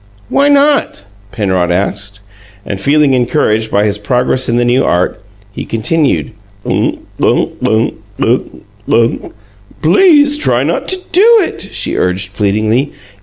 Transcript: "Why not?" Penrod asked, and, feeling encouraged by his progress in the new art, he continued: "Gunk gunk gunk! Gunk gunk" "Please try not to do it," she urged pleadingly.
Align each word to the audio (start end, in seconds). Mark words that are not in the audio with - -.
"Why 0.29 0.47
not?" 0.49 1.03
Penrod 1.31 1.69
asked, 1.69 2.21
and, 2.65 2.81
feeling 2.81 3.13
encouraged 3.13 3.69
by 3.69 3.83
his 3.85 3.99
progress 3.99 4.49
in 4.49 4.57
the 4.57 4.65
new 4.65 4.83
art, 4.83 5.21
he 5.53 5.63
continued: 5.63 6.31
"Gunk 6.63 7.05
gunk 7.21 7.61
gunk! 7.63 7.93
Gunk 8.19 8.65
gunk" 8.89 9.33
"Please 9.83 10.39
try 10.39 10.63
not 10.63 10.87
to 10.87 10.97
do 11.11 11.37
it," 11.43 11.69
she 11.71 11.97
urged 11.97 12.33
pleadingly. 12.35 12.93